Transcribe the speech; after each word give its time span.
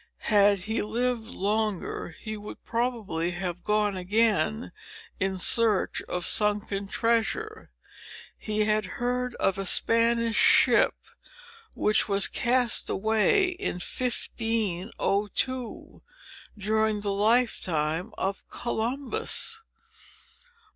Had 0.33 0.57
he 0.65 0.81
lived 0.81 1.25
longer, 1.29 2.15
he 2.19 2.35
would 2.35 2.65
probably 2.65 3.29
have 3.33 3.63
gone 3.63 3.95
again 3.95 4.71
in 5.19 5.37
search 5.37 6.01
of 6.09 6.25
sunken 6.25 6.87
treasure. 6.87 7.69
He 8.35 8.61
had 8.63 8.87
heard 8.97 9.35
of 9.35 9.59
a 9.59 9.65
Spanish 9.67 10.35
ship, 10.35 10.95
which 11.75 12.09
was 12.09 12.27
cast 12.27 12.89
away 12.89 13.49
in 13.49 13.73
1502, 13.75 16.01
during 16.57 17.01
the 17.01 17.11
lifetime 17.13 18.11
of 18.17 18.43
Columbus. 18.49 19.61